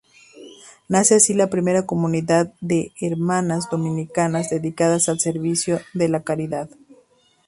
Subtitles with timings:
[0.87, 6.71] Nace así la primera comunidad de Hermanas Dominicas, dedicadas al servicio de la caridad.